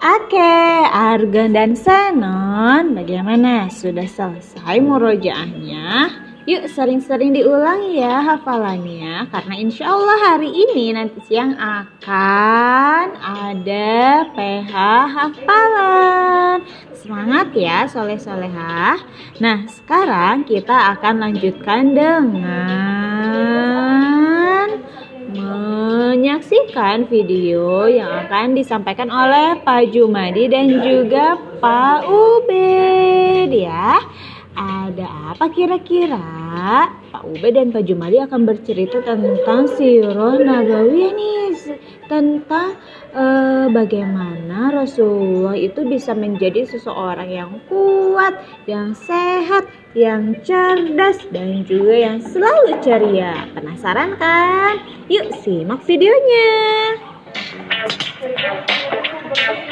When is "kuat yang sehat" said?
47.72-49.64